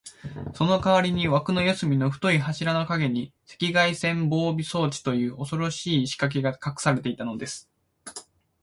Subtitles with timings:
[0.55, 3.31] そのかわりに、わくの四すみの太い柱のかげに、
[3.63, 7.69] 赤外線防備装置という、おそろしいしかけがかくされていたのです。